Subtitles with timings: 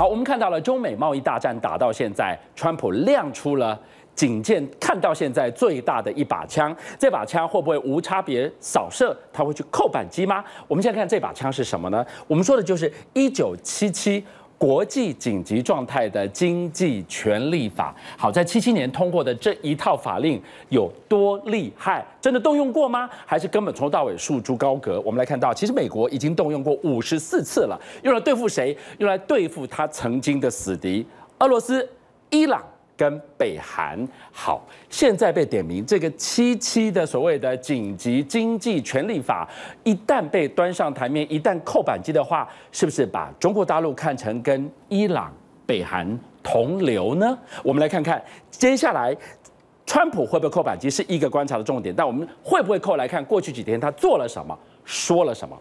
[0.00, 3.78] 好，我们看到了中美贸易大战打到现在，川普亮出了
[4.14, 9.14] 警戒，看到现在最大的一把枪，这把枪会不会无差别扫射？
[9.30, 10.42] 他会去扣扳机吗？
[10.66, 12.02] 我们现在看这把枪是什么呢？
[12.26, 14.24] 我们说的就是一九七七。
[14.60, 20.38] 国际紧急状态的经济权利法，好，在七七年通过的这一套法令
[20.68, 22.06] 有多厉害？
[22.20, 23.08] 真的动用过吗？
[23.24, 25.00] 还是根本从头到尾束之高阁？
[25.00, 28.76] 我们来看到，其实美国已经动用过五十四次了，用来对付谁？
[28.98, 31.06] 用来对付他曾经的死敌——
[31.40, 31.88] 俄罗斯、
[32.28, 32.62] 伊朗。
[33.00, 33.98] 跟北韩
[34.30, 39.48] 好，现在被点名这个七七的所谓的紧急经济权利法，
[39.84, 45.32] 一旦被端上台面，一旦扣扳机的话，是不是把中国大陆看成跟伊朗、
[45.64, 46.06] 北韩
[46.42, 47.38] 同流呢？
[47.64, 49.16] 我们来看看接下来，
[49.86, 54.54] 川普会不会扣板机是一个观察的重点，但我们会不会扣来看过去几天他做了什么，
[54.84, 55.58] 说了什么？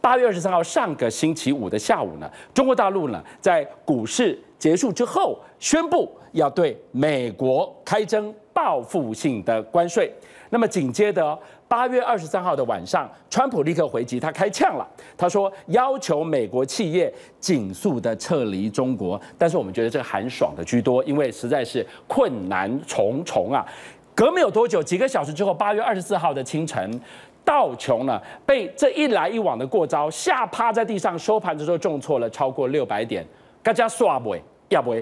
[0.00, 6.10] 八月二十三号上个星期五的下午呢，中国大陆呢在股市结束之后宣布。
[6.32, 10.12] 要对美国开征报复性的关税，
[10.50, 23.66] 那么紧接着八月二十三号的晚上，川普立刻回击，他开呛了，他说要求美国企业尽速的撤离中国，但是我们觉得这个寒爽的居多，因为实在是困难重重啊。
[24.14, 27.00] 隔没有多久，几个小时之后，八月二十四号的清晨，
[27.48, 33.24] 道琼呢被这一来一往的过招吓趴在地上，收盘的时候重挫了超过六百点，
[33.62, 34.36] 大家刷不？
[34.68, 34.94] 要不，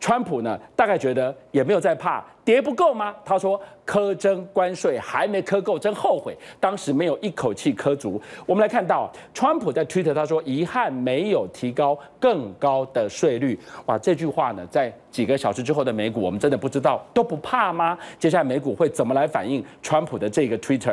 [0.00, 0.58] 川普呢？
[0.74, 3.14] 大概觉得也没有在怕跌不够吗？
[3.24, 8.20] 他说苛征关税还没苛够，真后悔当时没有一口气苛足。
[8.44, 13.56] 我们来看到，川普在推特他说遗憾没有提高更高的税率。
[13.86, 17.96] 哇，这句话呢，在几个小时之后的美股，我们真的不知道都不怕吗？
[18.18, 20.92] 接下来美股会怎么来反应川普的这个推特？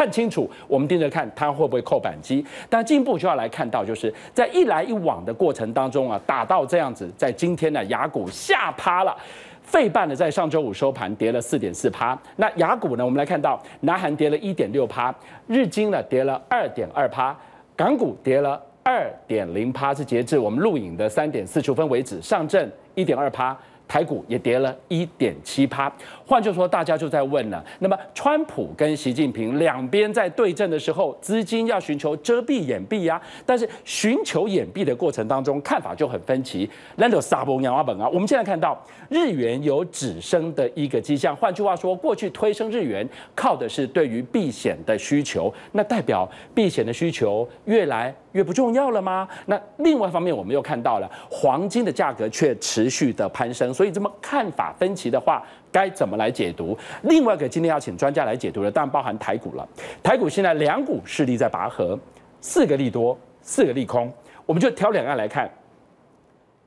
[0.00, 2.42] 看清楚，我们盯着看它会不会扣扳机。
[2.70, 9.14] 但进一步就要来看到，就是在一来一往的过程当中啊，打到这样子，在今天呢，雅股吓趴了，
[9.62, 12.18] 费半呢在上周五收盘跌了四点四趴。
[12.36, 15.14] 那雅股呢，我们来看到，南韩跌了一点六趴，
[15.46, 17.36] 日经呢跌了二点二趴，
[17.76, 23.54] 港股跌了二点零趴，是截至我们录影的三点四十分为止，上证一点二趴。
[23.90, 25.92] 台股也跌了一点七趴，
[26.24, 33.20] 换句话说，大家就在问了：那么，川普跟习近平两边在对阵的时候，资金要寻求遮蔽掩蔽呀？
[33.44, 36.70] 但是寻求掩蔽的过程当中，看法就很分歧。
[36.94, 38.08] 难道撒崩亚本啊？
[38.08, 41.34] 我们现在看到日元有止升的一个迹象。
[41.34, 49.26] 换句话说，过去推升日元靠的是对于避险的需求，那代表避险的需求越来越不重要了吗？
[49.46, 55.42] 那另外一方面，我们又看到了黄金的价格却持续的攀升，所以这么看法分歧的话，
[55.72, 56.76] 该怎么来解读？
[57.04, 59.66] 另外一个今天要请专家来解读的，当然包含台股了。
[60.02, 61.98] 台股现在两股势力在拔河，
[62.42, 64.12] 四个利多，四个利空，
[64.44, 65.50] 我们就挑两岸来看。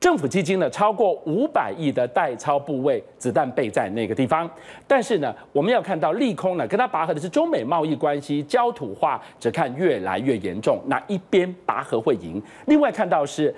[0.00, 4.50] 政府基金呢，超过五百亿的代操部位子弹备在那个地方，
[4.88, 12.42] 但是呢，我们要看到利空呢，跟它拔河的是中美贸易关系焦土化，只看越来越严重，哪一边拔河会赢？
[12.66, 13.54] 另外看到是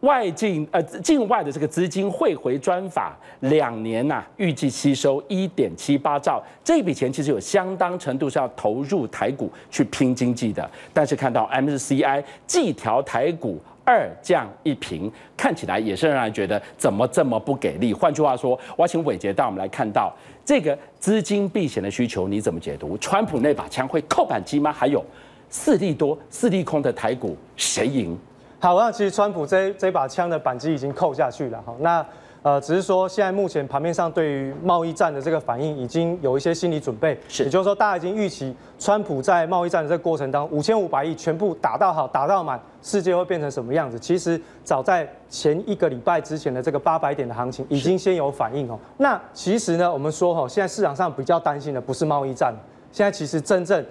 [0.00, 13.60] 外境呃境外的这个资金汇回专法两年呐、啊，预计吸收一点七八兆，这笔钱其实有相当程度是要投入台股去拼经济的，但是看到 MSCI 季调台股。
[13.88, 17.94] 二降一平，看起来也是让人觉得怎么这么不给力。
[17.94, 20.12] 换句话说，我要请伟杰带我们来看到
[20.44, 22.98] 这个资金避险的需求，你怎么解读？
[22.98, 24.72] 川普那把枪会扣扳机吗？
[24.72, 25.00] 还有
[25.48, 28.18] 四利多、四利空的台股谁赢？
[28.66, 31.62] 好，那其实川普这这把枪的扳机已经扣下去了。
[31.64, 32.04] 哈，那。
[32.42, 43.98] 呃，只是说现在目前盘面上对于贸易战的这个反应已经有一些心理准备，是，也就是说大家已经预期川普在贸易战的这个过程当中，五千五百亿全部打到好，打到满，世界会变成什么样子？
[43.98, 48.78] 其实早在前一个礼拜之前的这个八百点的行情已经先有反应哦。
[48.98, 52.54] 那其实呢，我们说哈，现在市场上比较担心的不是贸易战，
[52.92, 53.84] 现在其实真正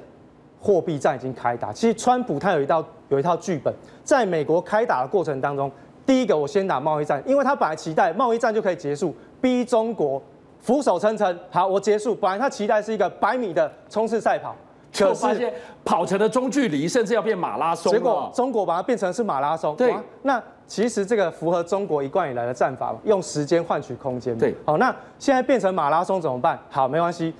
[0.61, 1.73] 货币战已经开打。
[1.73, 3.73] 其实川普他有一道有一套剧本，
[4.03, 5.71] 在美国开打的过程当中。
[6.05, 10.21] 第一个，我先打贸易战，因为他本来期待贸易战就可以结束，逼中国
[10.59, 11.39] 俯首称臣。
[11.49, 12.13] 好，我结束。
[12.13, 14.55] 本来他期待是一个百米的冲刺赛跑，
[14.93, 15.51] 可是发现
[15.83, 17.91] 跑成了中距离，甚至要变马拉松。
[17.91, 19.75] 结果中国把它变成是马拉松。
[19.75, 24.37] 对，那其实这个符合中国一贯以来的战法，用时间换取空间。
[24.37, 26.59] 对，好，那现在变成马拉松怎么办？
[26.69, 27.33] 好，没关系，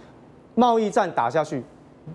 [0.56, 1.64] 贸易战打下去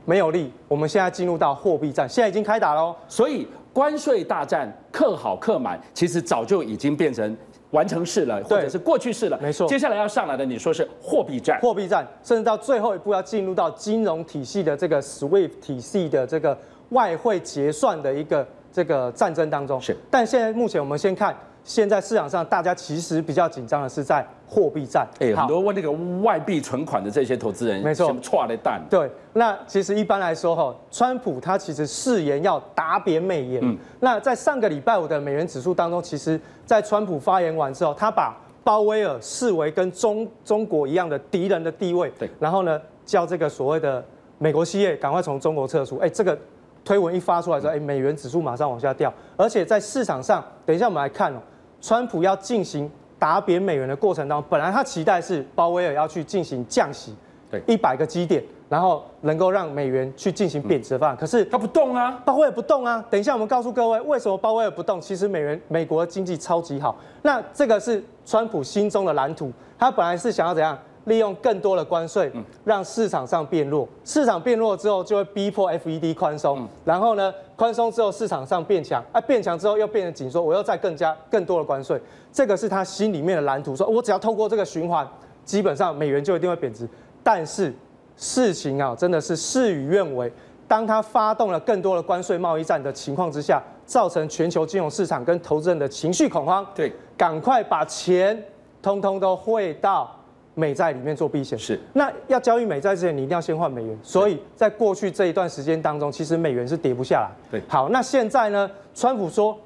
[0.04, 2.94] 没有利，我们现在进入到货币战，现在已经开打喽。
[3.08, 3.46] 所以。
[3.72, 7.37] 关税大战克好克满，其实早就已经变成
[7.70, 9.38] 完成式了，或者是过去式了。
[9.40, 16.58] 没错，接下来要上来的，你说是货币战，货币战，甚至到最后一步要进入到金融体系的这个 SWIFT 体系的这个
[16.88, 19.81] 外汇结算的一个这个战争当中。
[19.81, 21.32] 是，但现在目前我们先看
[21.64, 25.06] 现在市场上大家其实比较紧张的是在货币战。
[25.20, 25.90] 哎，很多问那个
[26.22, 28.80] 外币存款的这些投资人，没错，错的蛋？
[28.90, 33.60] 对，那其实一般来说哈，川普他其实誓言要打扁美元。
[33.62, 42.10] 嗯，那在上个礼拜五的美元指数当中，其实，在川普发言完之后，他把鲍威尔视为跟中中国一样的敌人的地位。
[42.18, 44.04] 对，然后呢，叫这个所谓的
[44.38, 45.98] 美国企业赶快从中国撤出。
[45.98, 46.36] 哎，这个。
[46.82, 51.36] 推文一发出来之后，哎，美元指数马上往下掉，而且在市场上，等一下我们来看哦，
[51.80, 57.14] 川普要进行打扁美元的过程当中，本来他期待是鲍威尔要去进行降息，
[57.50, 63.04] 对，一百个基点，然后能够让美元去进行贬值的方案，可是他不动啊，鲍威尔不动啊。
[63.10, 65.00] 等一下我们告诉各位，为什么鲍威尔不动？
[65.00, 70.78] 其实美元美国的经济超级好，那这个是川普心中的蓝图，他本来是想要怎样？
[71.05, 72.31] 利用更多的关税，
[72.64, 73.88] 让市场上变弱。
[74.05, 76.69] 市场变弱之后，就会逼迫 FED 宽松。
[76.85, 79.02] 然后呢，宽松之后，市场上变强。
[79.12, 82.00] 啊，变强之后又变得紧缩，我又再更加更多的关税。
[82.32, 85.08] 这个是他心里面的蓝图，说我只要透过这个循环，
[85.44, 86.88] 基本上美元就一定会贬值。
[87.23, 87.75] 但是
[88.17, 90.31] 事情啊，真的是事与愿违。
[90.69, 96.64] 当他发动了更多的关税贸易战的情况之下，造成全球金融市场跟投资人的情绪恐慌。
[96.75, 98.41] 对，赶快把钱
[98.81, 100.17] 通通都汇到。
[100.55, 103.99] 美债里面做避险是，那要交易美债之前，你一定要先换美元。
[104.02, 107.31] 所以在过去这一段时间当中，其实美元是跌不下来。
[107.50, 108.70] 对，好，那现在呢？
[108.94, 109.56] 川普说，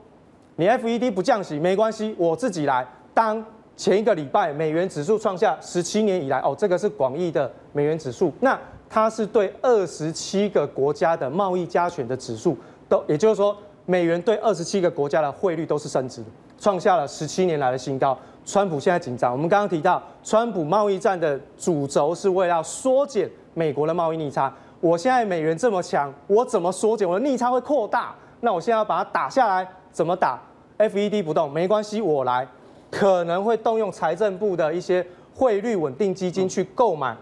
[0.56, 2.86] 你 FED 不降息没关系，我自己来。
[3.14, 3.42] 当
[3.76, 8.56] 前一个礼拜美元指数创下十七年以来，哦，这个是广义的美元指数，那
[8.88, 12.56] 它是对二十七个国家的贸易加权的指数，
[12.88, 16.26] 都也就是说，美元对二十七个国家的汇率都是升值的，
[16.58, 18.16] 创下了十七年来的新高。
[18.44, 19.32] 川普现在紧张。
[19.32, 24.52] 我们刚刚提到，川普贸易战的主轴是为了要缩减美国的贸易逆差。
[24.80, 27.08] 我现在美元这么强，我怎么缩减？
[27.08, 28.14] 我的逆差会扩大。
[28.40, 30.38] 那我现在要把它打下来，怎么打
[30.76, 32.46] ？FED 不动没关系，我来。
[32.90, 35.04] 可能会动用财政部的一些
[35.34, 37.16] 汇率稳定基金去购买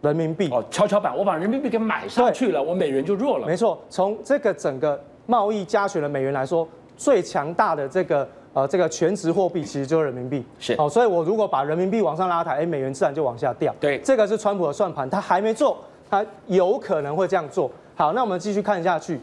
[0.00, 0.48] 人民币。
[0.50, 3.46] 哦，跷跷板，我把人民币给买上去了，我美元就弱了。
[3.46, 6.66] 没错，从这个整个贸易加权的美元来说，
[6.96, 8.28] 最强大的这个。
[8.54, 13.74] 呃，这个全值货币其实就是人民币，是哦，所以我如果把人民币往上拉抬，哎，美元自然就往下掉。
[13.80, 15.78] 对，这个是川普的算盘，他还没做，
[16.10, 17.70] 他有可能会这样做。
[17.94, 19.18] 好，那我们继续看下去，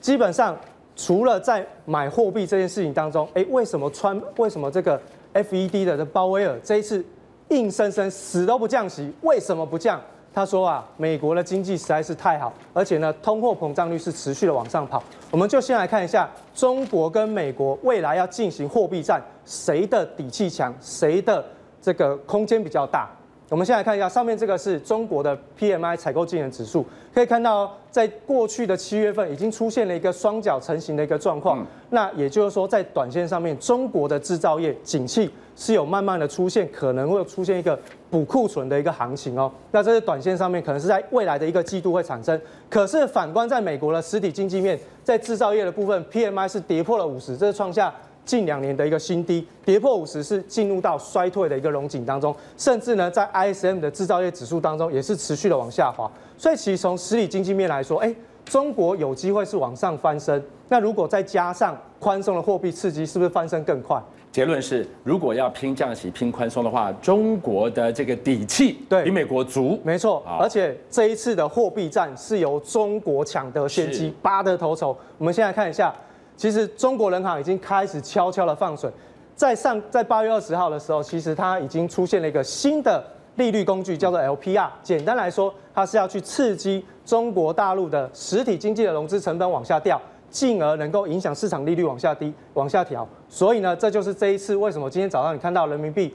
[0.00, 0.56] 基本上
[0.96, 5.00] 除了在买货币这件事情当中，哎，为什么川为什么这个
[5.34, 7.04] FED 的鲍威尔这一次
[7.50, 9.12] 硬生生死都不降息？
[9.22, 10.00] 为什么不降？
[10.34, 15.02] 他说啊，美国的经济实在是太好，而且呢，通货膨胀率是持续的往上跑。
[15.30, 21.44] 我们就先来看一下中国跟美国未来要进行货币战，谁的底气强，谁的
[21.80, 23.10] 这个空间比较大。
[23.52, 31.62] 我们先来看一下上面这个是中国的 PMI 采购经理指数，可以看到在过去的七月份已经出现了一个双脚成型的一个状况。
[31.90, 37.78] 那也就是说，在短线上面，中国的制造业景气是有慢慢的出现，可能会出现一个
[38.08, 39.52] 补库存的一个行情哦。
[39.70, 42.40] 那这是短线上面可能是在未来的一个季度会产生。
[42.70, 47.94] 可是反观在美国的实体经济面，在制造业的部分，PMI 是跌破了五十，这是创下。
[48.24, 56.10] 近两年的一个新低，跌破五十是进入到衰退的一个龙井当中，甚至呢，在 ISM 的制造业指数当中也是持续的往下滑。
[56.38, 58.14] 所以其实从实体经济面来说，哎，
[58.44, 60.42] 中国有机会是往上翻身。
[60.68, 64.00] 那如果再加上宽松的货币刺激，是不是翻身更快？
[64.30, 69.78] 结论是，如果要拼降息、拼宽松的话，中国的这个底气对比美国足。
[69.84, 74.96] 没错，而且这一次的货币战是由中国抢得先机，拔得头筹。
[75.18, 75.94] 我们先来看一下。
[76.42, 78.90] 其实中国人行已经开始悄悄的放水，
[79.36, 83.00] 在上在八月二十号的时候，其实它已经出现了一个新的
[83.36, 84.68] 利率工具，叫做 LPR。
[84.82, 93.06] 简单来说，它是要去刺激中国大陆的实体经济的融资成本往下掉，进而能够影响市场利率往下低、往下调。
[93.28, 96.12] 所以呢，这就是这一次为什么今天早上你看到人民币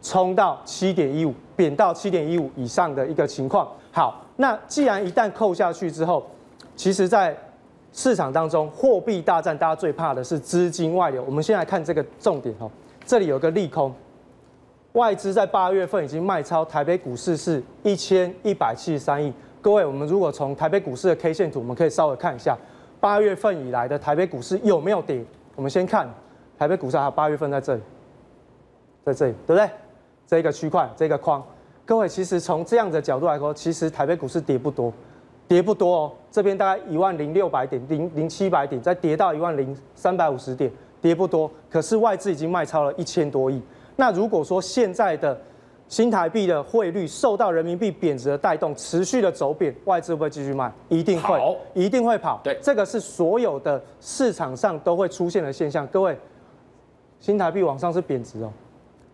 [0.00, 3.68] 冲到七点一五，贬到七点一五以上的一个情况。
[3.90, 6.24] 好，那既然一旦扣下去之后，
[6.76, 7.36] 其实，在
[7.94, 11.22] 市场当中，货币大战，大家最怕的是资金外流。
[11.22, 12.68] 我们先来看这个重点哦，
[13.06, 13.94] 这里有个利空，
[14.94, 19.32] 外资在八月份已经卖超台北股市是一千一百七十三亿。
[19.62, 22.58] 各位，我们如果从台北股市的 K 线图，我们可以稍微看一下，
[22.98, 25.24] 八月份以来的台北股市有没有跌？
[25.54, 26.12] 我们先看
[26.58, 27.82] 台北股市，还有八月份在这里，
[29.04, 29.70] 在这里，对不对？
[30.26, 31.40] 这个区块，这个框，
[31.84, 34.92] 各位，其实从这样的角度来说，其实台北股市跌不多。
[35.46, 40.70] 跌不多哦，这边大概一万零六百点，零零七百点，再跌到一万零三百五十点，
[41.00, 41.50] 跌不多。
[41.70, 43.60] 可是外资已经卖超了一千多亿。
[43.96, 45.38] 那如果说现在的
[45.86, 50.72] 新台币的汇率受到人民币贬值的带动，持续的走贬，外资会不会继续卖？
[50.88, 51.38] 一定会，
[51.74, 52.40] 一定会跑。
[52.42, 55.86] 对，这个是所有的市场上都会出现的现象。
[55.88, 56.18] 各位，
[57.20, 58.50] 新台币往上是贬值哦，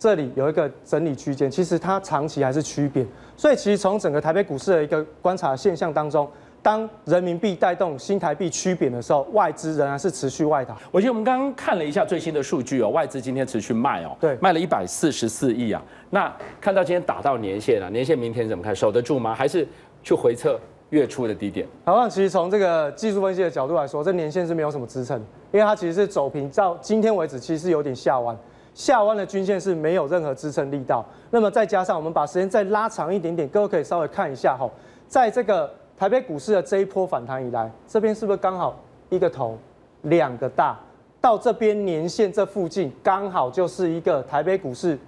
[0.01, 6.27] 这里有一个整理区间，其实它长期还是趋贬，所以其实从整个台北股市的一个观察现象当中。
[6.63, 10.77] 当人民币带动新台币趋贬的时候，外资仍然是持续外逃。
[10.91, 15.83] 我记得我们刚刚看了一下最新的数据哦，外资今天持续卖哦，对，卖了一百四十四亿啊。
[16.11, 16.31] 那
[16.61, 18.77] 看到今天打到年线了，年线明天怎么看？
[18.77, 19.35] 守得住吗？
[19.35, 19.67] 还是
[20.03, 21.67] 去回测月初的低点？
[21.87, 25.19] 好，那其实从这个技术分析的角度来说，这年线是没有什么支撑，
[25.53, 28.37] 因为它其实是走平，到今天为止其实是有点下弯，
[28.75, 31.05] 下弯的均线是没有任何支撑力道。
[31.31, 34.71] 那么再加上我们把时间再拉长一点点，各位可以稍微看一下哈，
[35.09, 35.71] 在这个。
[36.01, 38.75] 台北股市的这一波反弹以来，这边是不是刚好
[39.11, 39.59] 一个头，
[40.05, 40.75] 两个大？
[41.21, 44.99] 到这边年线这附近，刚好就是一个台北股市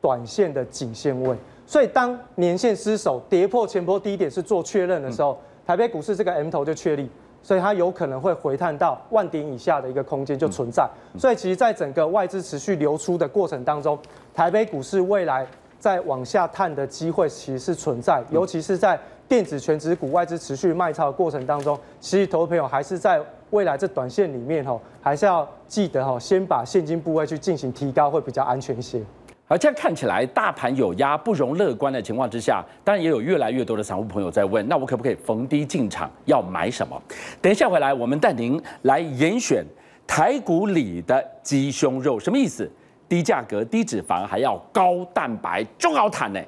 [0.00, 1.36] 短线的颈线位。
[1.66, 7.10] 所以当年线失守，跌破前波低点是做确认的时候，台北股市这个 M 头就确立，
[7.42, 10.88] 所以它有可能会回探到万点以下的一个空间就存在。
[11.18, 13.98] 所以其实，在整个外资持续流出的过程当中，
[14.34, 15.46] 台北股市未来
[15.78, 18.98] 再往下探的机会其实是存在，尤其是在。
[19.28, 29.02] 电子权值股外资持续卖超的过程当中，其实投资朋友还是在未来这短线里面吼，还是要记得吼，先把现金部位去进行提高，会比较安全一些。
[29.48, 36.10] 而这样看起来，大盘有压，不容乐观的情况之下，当然也有越来越多的散户朋友在问，那我可不可以逢低进场？
[36.26, 37.02] 要买什么？
[37.40, 39.64] 等一下回来，我们带您来严选
[40.06, 42.70] 台股里的鸡胸肉，什么意思？
[43.08, 46.38] 低价格、低脂肪，还要高蛋白，中奥坦呢？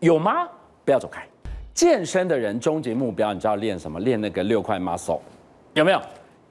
[0.00, 0.46] 有吗？
[0.84, 1.26] 不要走开。
[1.72, 3.98] 健身的人终极目标，你知道练什么？
[4.00, 5.20] 练那个六块 muscle，
[5.72, 6.02] 有没有？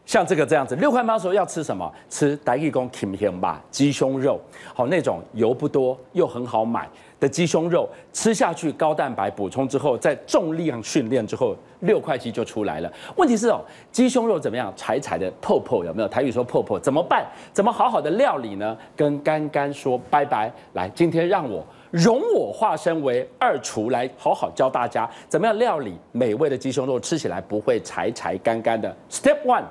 [0.09, 1.87] 像这个这样子，六块八的时候要吃什么？
[2.09, 4.41] 吃台语讲 kim h 吧，鸡胸肉，
[4.73, 6.89] 好那种油不多又很好买
[7.19, 12.91] 的鸡胸肉，吃下去高蛋白补充之后，再重量训练之后，六块肌就出来了。
[13.17, 13.61] 问题是哦，
[13.91, 14.73] 鸡胸肉怎么样？
[14.75, 16.07] 柴柴的泡泡有没有？
[16.07, 17.23] 台语说泡泡怎么办？
[17.53, 18.75] 怎么好好的料理呢？
[18.95, 20.51] 跟干干说拜拜。
[20.73, 21.63] 来，今天让我。
[21.91, 28.95] 容我化身为二厨来好好教大家怎么样料理美味的鸡胸肉，吃起来不会柴柴干干的。
[29.09, 29.63] Step one，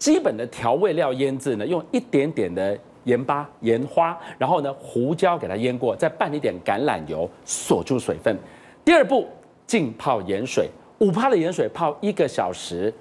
[0.00, 8.34] 基本的调味料腌制呢，用一点点的盐巴、盐花，然后呢胡椒给它腌过，再拌一点橄榄油锁住水分。
[8.82, 9.28] 第二步，
[9.66, 10.68] 浸泡盐水，
[11.00, 12.92] 五帕的盐水泡一个小时。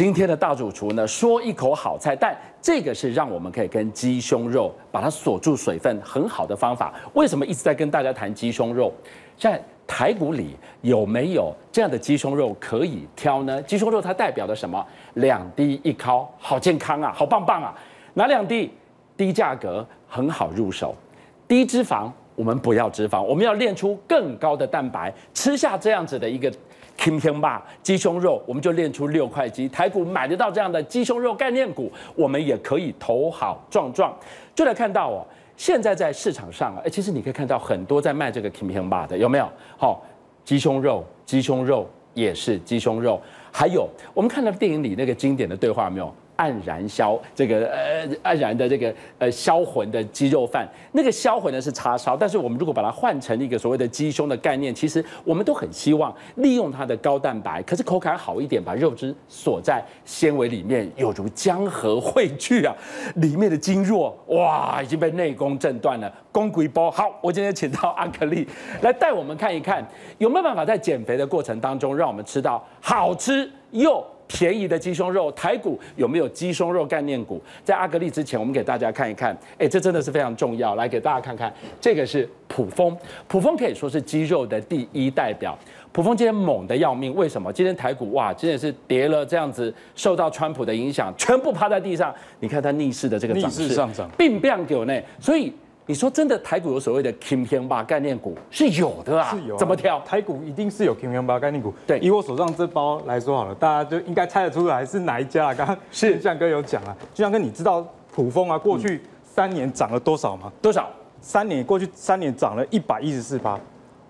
[0.00, 6.94] 今天的大主厨呢，说一口好菜，但这个是让我们可以跟鸡胸肉把它锁住水分很好的方法。
[7.12, 8.90] 为什么一直在跟大家谈鸡胸肉？
[9.36, 13.60] 在台股里有没有这样的鸡胸肉可以挑呢？
[13.64, 14.82] 鸡胸肉它代表的什么？
[15.16, 17.74] 两低一高，好健康啊，好棒棒啊！
[18.14, 18.72] 哪两低？
[19.18, 20.94] 低价格很好入手，
[21.46, 26.50] 低脂肪我们不要脂肪，我们要练出更高的蛋白，吃下这样子的一个。
[27.00, 29.66] Kim Hiang 吧，鸡胸肉，我们就练出六块肌。
[29.70, 34.14] 台股买得到这样的鸡胸肉概念股，我们也可以投好壮壮。
[34.54, 35.26] 就来看到哦，
[35.56, 39.48] 现在在市场上啊，哎，其实你可以看到很多在卖这个 Kim Hiang 吧的，有没有？
[39.78, 39.96] 好、哦，
[40.44, 43.18] 鸡胸肉，鸡胸肉也是鸡胸肉。
[43.50, 46.14] 还有，我们看到电影里那个经典的对话，有没有？
[46.40, 62.74] 黯然销这个呃黯然的这个呃销魂的鸡肉饭，那个销魂呢是叉烧，但是我们如果把它换成一个所谓的鸡胸的概念，其实我们都很希望利用它的高蛋白，可是口感好一点，把肉汁锁在纤维里面，有如江河汇聚啊！
[63.16, 66.90] 里面的筋络哇已经被内功震断了，功亏包。
[66.90, 68.48] 好，我今天请到阿克力
[68.80, 74.02] 来带我们看一看，有没有办法在减肥的过程当中，让我们吃到好吃又。
[74.30, 77.42] 便宜的鸡胸肉，台股有没有鸡胸肉概念股？
[77.64, 80.76] 在阿格力之前，我们给大家看一看，哎，这真的是非常重要。
[80.76, 82.96] 来给大家看看，这个是普丰，
[83.26, 85.58] 普丰可以说是鸡肉的第一代表。
[85.90, 87.52] 普丰今天猛的要命，为什么？
[87.52, 92.14] 今天台股哇，真的是跌了这样子，受到川普的影响，全部趴在地上。
[92.38, 95.52] 你看它逆势的这个涨势，逆势上涨，并不给内，所以。
[95.90, 99.28] 你说真的，台股有所谓的 Kim Hiang 吧概念股是有的啊？
[99.34, 99.98] 是有啊，怎么挑？
[100.02, 101.74] 台股一定是有 Kim Hiang 吧概念股。
[101.84, 105.54] 对，以我手上这包来说好了，大家就应该猜得出来是哪一家啊？
[105.54, 110.52] 刚刚是俊相哥有讲啊，俊相哥，你知道普丰啊过去三年涨了多少吗？
[110.62, 110.88] 多少？
[111.20, 113.58] 三年过去三年涨了一百一十四趴。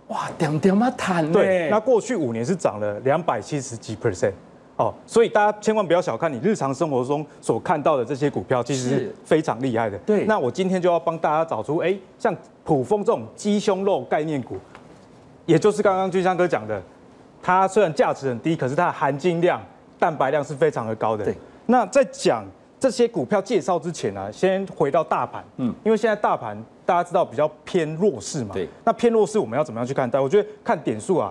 [0.09, 4.35] 哇，点点嘛谈对，那过去五年是涨了两百七十几 percent。
[4.81, 9.99] 哦，所以大家千万不要小看你日常生活中所看到的这些股票，其实是非常厉害的。
[9.99, 12.35] 对，那我今天就要帮大家找出，哎，像
[12.65, 14.57] 普丰这种鸡胸肉概念股，
[15.45, 16.83] 也就是刚刚俊香哥讲的，
[17.43, 19.61] 它虽然价值很低，可是它的含金量、
[19.99, 21.27] 蛋白量是非常的高的。
[21.27, 22.43] 对，那在讲
[22.79, 26.57] 这些股票介绍之前呢，先回到大盘，嗯，因为现在大盘
[26.87, 30.19] 大家知道比较偏弱势嘛，对，那偏弱势我们要怎么样去看待？
[30.19, 31.31] 我觉得看点数啊。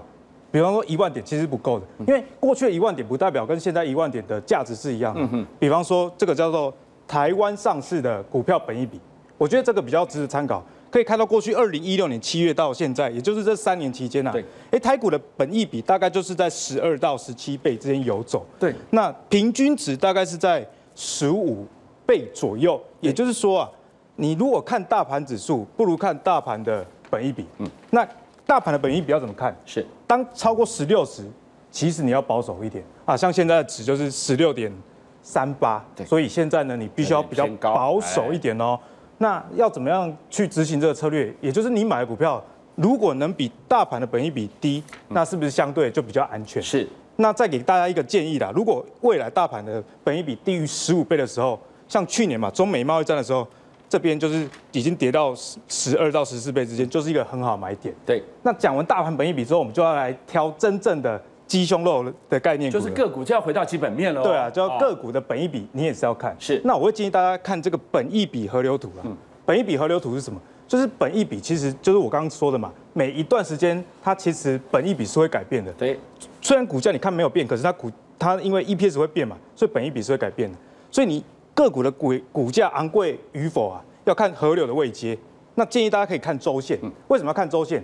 [0.51, 5.46] 比方说一万点其实不够的，因为过去的一万点不代表跟现在一万点的价值是一样的。
[5.60, 6.74] 比方说这个叫做
[7.08, 9.00] 台湾上市的股票本益比，
[9.38, 10.63] 我觉得这个比较值得参考。
[10.91, 18.44] 可以看到，过去二零一六年七月到现在，也就是这三年期间啊，对，哎，台股的本益比大概就是在十二到十七倍之间游走。
[18.60, 21.63] 对，那平均值大概是在十五
[22.08, 22.82] 倍左右。
[23.01, 23.70] 也就是说啊，
[24.15, 27.46] 你如果看大盘指数，不如看大盘的本益比。
[27.60, 28.03] 嗯，那
[28.50, 29.56] 大盘的本益比要怎么看？
[29.63, 31.24] 是当超过十六时，
[31.70, 33.15] 其实你要保守一点啊。
[33.15, 34.74] 像现在的值就是十六点
[35.22, 38.79] 三八，所以现在呢，你必须要比较保守一点哦。
[39.20, 41.32] 那要怎么样去执行这个策略？
[41.41, 46.60] 也就是你买的股票，如果能比大盘的本益比低，那是不是相对就比较安全？
[46.60, 46.88] 是。
[47.18, 53.48] 那再给大家一个建议啦，如果未来大盘的本益比低于十五倍的时候，像去年嘛，中美贸易战的时候，
[53.89, 55.34] 这边就是已经跌到
[55.67, 57.93] 十二到十四倍之间，就是一个很好的买点。
[58.05, 58.24] 对。
[58.43, 61.22] 那讲完大盘本益比之后，我们就要来挑真正的。
[61.50, 64.22] 鸡胸肉的概念，就是个股就要回到基本面了。
[64.22, 66.36] 对啊，就要个股的本益比，你也是要看。
[66.38, 69.01] 是，那我会建议大家看这个本益比河流图啊。
[69.48, 70.39] 本益比河流图是什么？
[70.67, 72.72] 就是本益比，其实就是我刚刚说的嘛。
[72.93, 75.74] 每一段时间，它其实本益比是会改变的。
[75.74, 76.00] 对，
[76.39, 80.55] 虽然股价你看没有变，可是它股它因为 EPS 会变嘛，所以本益比是会改变的。
[80.91, 81.24] 所以你
[81.63, 85.18] 个股的股股价昂贵与否啊，要看河流的位阶。
[85.56, 86.80] 那建议大家可以看周线。
[87.08, 87.84] 为什么要看周线？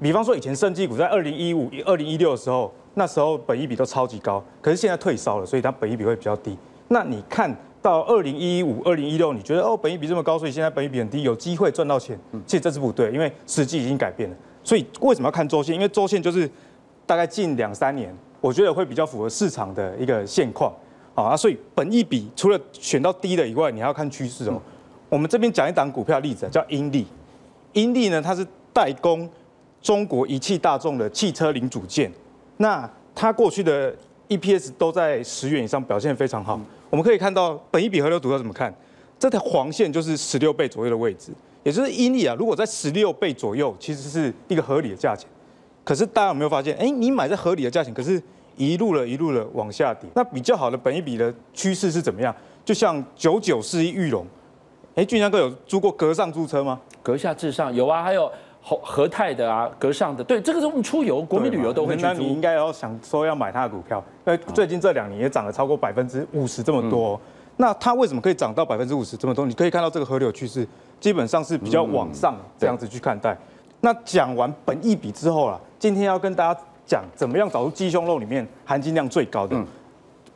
[0.00, 2.72] 比方说以前生技股在二零一五、二零一六的时候。
[2.94, 6.58] 那时候本益比都超级高，可是现在退烧了，所以它本益比会比较低。
[6.88, 12.18] 那你看到二零一五、二零一六，你觉得哦，本益比这么高，所以现在本益比很低，有机会赚到钱。
[12.44, 14.36] 其实这是不对，因为时机已经改变了。
[14.64, 15.72] 所以为什么要看周线？
[15.72, 16.50] 因为周线就是
[17.06, 20.72] 大概近两三年，我觉得会比较符合市场的一个现况。
[21.14, 24.60] 好啊，所以本益比除了选到低的以外，你还要看趋势哦。
[25.08, 27.06] 我们这边讲一档股票例子，叫英利。
[27.72, 29.28] 英利呢，它是代工
[29.82, 32.10] 中国一汽大众的汽车零组件。
[32.58, 33.94] 那它过去的
[34.28, 36.60] EPS 都在十元以上，表现非常好。
[36.88, 38.72] 我们可以看到，本益比河流图要怎么看？
[39.18, 41.30] 这条黄线就是十六倍左右的位置，
[41.62, 42.34] 也就是英利啊。
[42.38, 45.28] 如果在十六倍左右，其实是一个合理的价钱。
[45.84, 46.74] 可是大家有没有发现？
[46.76, 48.22] 哎，你买在合理的价钱，可是
[48.68, 50.08] 一路了一路的往下跌。
[50.14, 52.34] 那比较好的本一比的趋势是怎么样？
[52.64, 54.26] 就像九九四一玉龙，
[54.94, 56.80] 哎，俊江哥有租过格上租车吗？
[57.02, 58.30] 阁下至上有啊，还有。
[58.62, 62.02] 和和泰的啊，阁上的，对，这个是我们出游、国民旅游都会去。
[62.02, 67.18] 那你应该要想说要买它的股票，因为最近这两年也涨了超过百分之五十这么多。
[67.56, 69.46] 那它为什么可以涨到百分之五十这么多？
[69.46, 70.68] 你可以看到这个河流趋势，
[71.00, 73.34] 基本上是比较往上这样子去看待。
[73.80, 79.56] 那讲完本一笔之后啦，今天要跟大家讲怎么样找出鸡胸肉里面含金量最高的。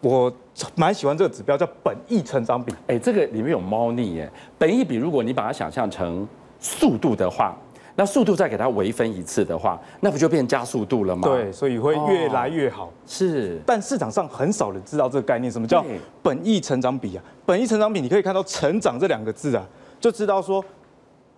[0.01, 0.33] 我
[0.75, 2.75] 蛮喜欢这个指标，叫本益成长比。
[2.87, 4.31] 哎，这个里面有猫腻耶。
[4.59, 6.27] 本益比，如果你把它想象成
[6.59, 7.57] 速度的话。
[7.97, 11.29] 那速度再给它微分一次的话，那不就变加速度了吗？
[11.29, 12.87] 对，所以会越来越好。
[12.87, 15.85] 哦、是，但市场上很少人知道这个概念，什么叫
[16.21, 17.23] 本益成长比啊？
[17.47, 19.65] 本益成长比，你可以看到“成长”这两个字啊，
[20.01, 20.65] 就知道说，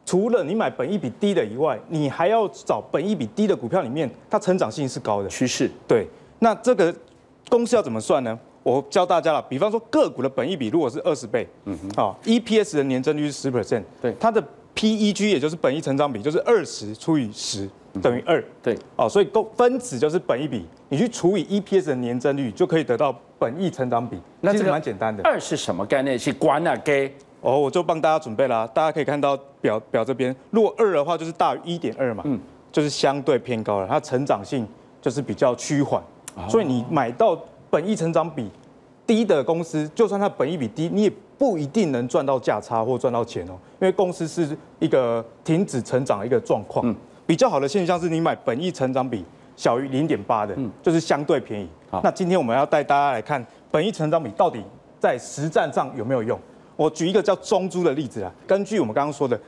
[0.06, 5.70] 除了你买本益比低的以外，你还要找本益比低的股票里面，它成长性是高的趋势。
[5.86, 6.06] 对，
[6.38, 6.94] 那这个
[7.50, 8.38] 公式要怎么算呢？
[8.62, 14.42] 我教大家了，比方说个股的本益比如果是二十倍，嗯哼，啊，EPS 的年增率是十 percent，对，它的。
[14.76, 17.66] PEG 也就是本益成长比，就是二十除以十
[18.02, 18.44] 等于二。
[18.62, 24.18] 对，哦，所以分子就是本益比，你去除以 EPS 的年增率，就可以得到本益成长比。
[24.42, 25.22] 那这个蛮简单的。
[25.22, 26.18] 二是什么概念？
[26.18, 27.10] 是关啊给？
[27.46, 32.36] 哦，我就帮大家准备了，大家可以看到表表这边，如果二的话就是大于一点二嘛，嗯，
[32.72, 34.66] 就是相对偏高了，它成长性
[35.00, 36.02] 就是比较趋缓。
[36.48, 37.38] 所以你买到
[37.70, 38.50] 本益成长比
[39.06, 46.84] 低的公司，就算它本益比低，你也不一定能赚到价差或赚到钱哦，因为公司是一个停止成长的一个状况。
[46.84, 51.68] 嗯，比较好的现象是你买本益成长比小于零点八的，嗯，就是相对便宜。
[51.88, 54.60] 好，那今天我们要带大家来看本益成长比到底
[54.98, 56.36] 在实战上有没有用？
[56.76, 59.40] 我举一个叫中珠的例子啊，根据我们刚刚说的，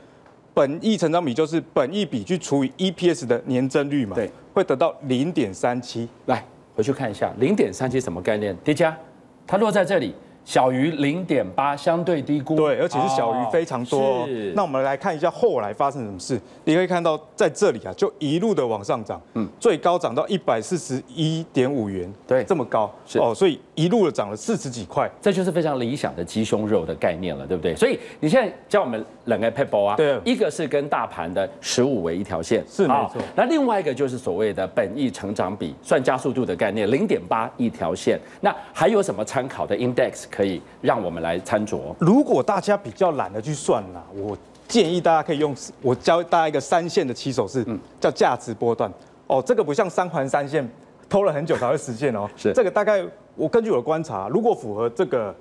[0.53, 6.09] 本益成长比就是本益比去除以 EPS 的年增率嘛，对，会得到零点三七。
[6.25, 6.43] 来，
[6.75, 8.55] 回去看一下零点三七什么概念？
[8.63, 8.97] 叠加，
[9.45, 10.13] 它落在这里。
[10.45, 12.55] 小于零点八，相对低估。
[12.55, 13.99] 对，而且是小于非常多。
[13.99, 14.25] 哦。
[14.25, 14.51] 是。
[14.55, 16.41] 那我们来看一下后来发生什么事。
[16.63, 22.91] 你可以看到在这里啊，就一路的往上涨，嗯，最高涨到一百四十一点五元，对，这么高。
[23.05, 27.73] 是哦，所以一路的涨了四十几块，这就是非常理想的鸡胸肉的概念了，对不对？
[27.77, 33.21] 所以你现在教我们两个撇步啊，对，一个是跟大盘的十五为一条线，是没错。
[33.37, 38.19] 那另外一个就是所谓的本益成长比，算加速度的概念，零点八一条线。
[38.41, 40.25] 那还有什么参考的 index？
[40.29, 41.79] 可以让我们来参酌。
[41.99, 44.37] 如果大家比较懒得去算啦，我
[44.67, 47.65] 建议大家可以用我教大家一个三线的起手式，
[48.01, 48.91] 叫价值波段。
[49.27, 50.67] 哦，这个不像三环三线，
[51.09, 52.29] 拖了很久才会实现哦。
[52.37, 53.03] 是这个大概
[53.35, 55.35] 我根据我的观察，如果符合这个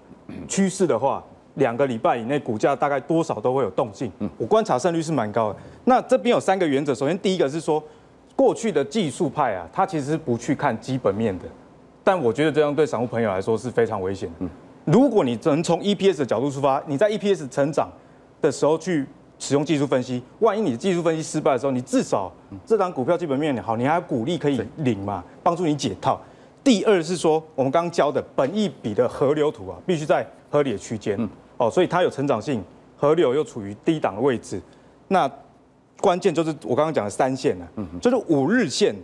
[0.49, 1.23] 趋势的话，
[1.55, 4.11] 两个礼拜以内，股价大概多少都会有动静。
[4.21, 5.59] 嗯，我观察胜率是蛮高的。
[5.85, 7.83] 那这边有三个原则，首先第一个是说，
[8.37, 11.45] 过去的技术派啊，他其实是不去看基本面的，
[12.05, 14.35] 但我觉得这样对散户朋友来说是非常危险的。
[14.39, 14.51] 嗯，
[14.85, 17.91] 如果你能从 EPS 的角度出发，你在 EPS 成长
[18.41, 19.05] 的时候去
[19.39, 22.33] 使用技术分析，万一你的技术分析失败的时候，你至少
[22.67, 26.21] 这档股票基本面好，你还有股利可以领嘛，帮助你解套。
[26.65, 31.17] 第二是说，我们刚刚教的本益比的河流图啊，必须在合理的区间，
[31.57, 32.63] 哦，所以它有成长性，
[32.97, 34.61] 河流又处于低档的位置。
[35.07, 35.31] 那
[36.01, 37.67] 关键就是我刚刚讲的三线啊，
[38.03, 38.95] 就是五日线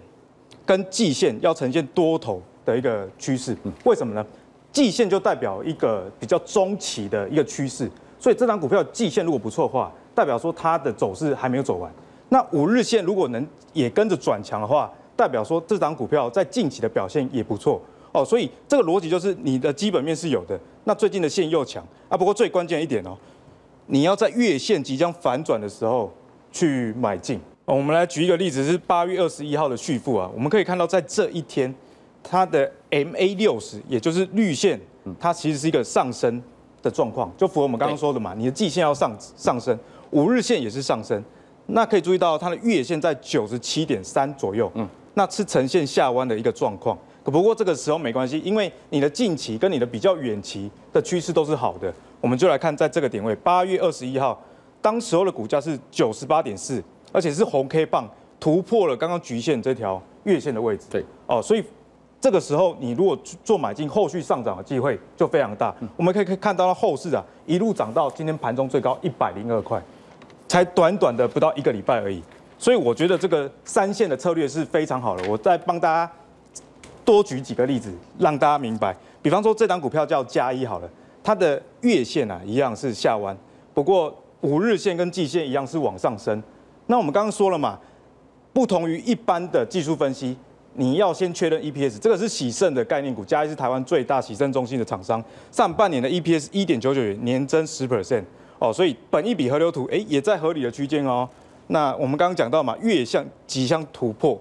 [0.66, 3.56] 跟季线要呈现多头的一个趋势。
[3.84, 4.26] 为什么呢？
[4.72, 11.92] 季线就代表一个比较中期的一个趋势，所以这档股票季线如果不错的话，代表说它的走势还没有走完，
[12.28, 17.80] 那五日线如果能也跟着转强的话，代表说这档股票在近期的表现也不错
[18.12, 18.24] 哦。
[18.24, 22.16] 所以这个逻辑就是你的基本面是有的，那最近的线又强啊。
[22.16, 23.16] 不过最关键一点哦，
[23.86, 26.12] 你要在月线即将反转的时候
[26.50, 27.40] 去买进。
[27.66, 31.74] 我们来举一个例子，是八月二十一号的续付啊，我们可以看到在这一天，
[32.22, 34.78] 它的 MA 六十，也就是绿线，
[35.18, 36.42] 它其实是一个上升
[36.82, 39.78] 的状况，就符合我们刚刚说的嘛，你的季线要上上升。
[40.14, 41.22] 五日线也是上升，
[41.66, 46.96] 那可以注意到它的月线在九十七点三左右，嗯，那是呈现下弯的一个状况。
[47.24, 51.92] 可不过这个时候没关系，因为你的近期跟你的比较远期的趋势都是好的。
[52.20, 54.40] 我们就来看在这个点位，八月二十一号，
[54.80, 60.84] 当时候的股价是九十八点四，而且是红 K 棒突破了刚刚局限这条月线的位置。
[60.88, 61.64] 对，哦，所以
[62.20, 65.74] 这个时候你如果做买进，后续上涨的机会就非常大。
[65.96, 69.82] 我们可以可以看到它后市啊，一路涨到今天盘中最高一百零二块。
[70.54, 72.22] 才短短的不到一个礼拜而已，
[72.56, 75.28] 所以我觉得这个三线的策略是非常好的。
[75.28, 76.08] 我再帮大家
[77.04, 78.96] 多举几个例子，让大家明白。
[79.20, 80.88] 比方说这档股票叫嘉一好了，
[81.24, 83.36] 它的月线啊一样是下弯，
[83.74, 86.40] 不过五日线跟季线一样是往上升。
[86.86, 87.76] 那我们刚刚说了嘛，
[88.52, 90.36] 不同于一般的技术分析，
[90.74, 98.22] 你要先确认 EPS，这个是喜盛的概念股，嘉一是台湾最大喜盛中心的厂商，上半年的 EPS 一点九九元，年增十 percent。
[98.64, 101.28] 哦，所以本一笔河流图，哎，也在合理的区间哦。
[101.66, 104.38] 那我们刚刚讲到嘛，月相即将突破，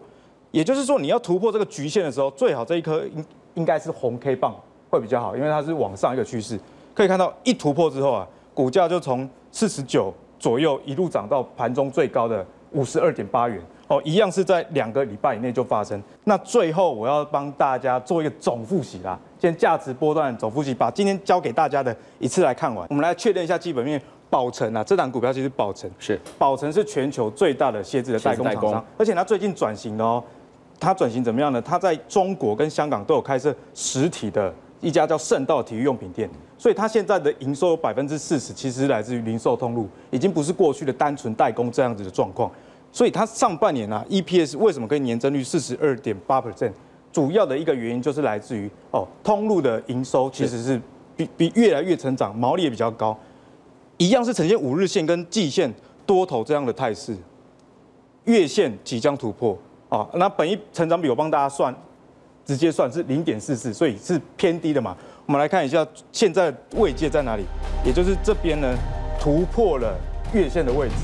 [0.52, 4.56] 也就是说你要突破这个局限的时候，最好这一颗应应该是红 K 棒
[4.90, 6.60] 会比较好，因为它是往上一个趋势。
[6.94, 13.62] 可以看到一突破之后啊，股价就从四十九左右一路涨到盘中最高的五十二点八元。
[13.88, 16.02] 哦，一样是在两个礼拜以内就发生。
[16.24, 22.88] 那最后我要帮大家做一个总复习啦，先价值波段总复习，把今天教给大家的一次来看完。
[22.90, 24.02] 我们来确认一下基本面。
[24.30, 30.24] 宝成啊，这档股票其实宝成是宝成是全球最大的鞋子的代工厂商，而且它最近转型了哦。
[30.80, 31.62] 它转型怎么样呢？
[31.62, 42.50] 它在中国跟香港都有开设实体的一家叫圣道体育用品店，所以它现在的营收有百分之四十其实是来自于零售通路，已经不是过去的单纯代工这样子的状况。
[42.94, 46.72] 所以它上半年啊，EPS 为什么可以年增率四十二点八 percent？
[47.12, 50.80] 主要的一个原因就是来自于哦，通路的营收其实是
[51.18, 53.18] 比比越来越成长，毛利也比较高。
[53.98, 55.72] 一样是呈现五日线跟季线
[56.06, 57.16] 多头这样的态势，
[58.26, 59.58] 月线即将突破
[59.90, 60.08] 啊！
[60.16, 61.74] 那本一成长比我帮大家算，
[62.46, 64.98] 直接算是零点四四，所以是偏低的嘛。
[65.26, 67.44] 我们来看一下现在位阶在哪里，
[67.86, 68.76] 也就是这边呢
[69.20, 69.96] 突破了
[70.34, 70.96] 月线的位置，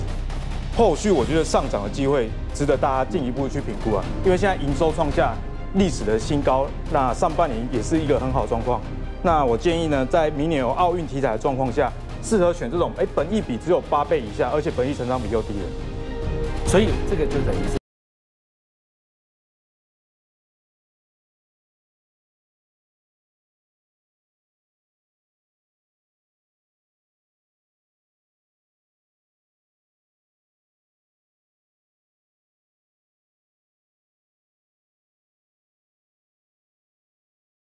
[0.80, 5.36] 后续我觉得上涨的机会值得大家进一步去评估啊，因为现在营收创下
[5.74, 8.80] 历史的新高，那上半年也是一个很好状况。
[9.22, 11.92] 那我建议呢，在明年有奥运题材的状况下。
[12.22, 17.79] 适合选这种哎，本益比只有八倍以下，而且本益成长比较低的，所以这个就等于是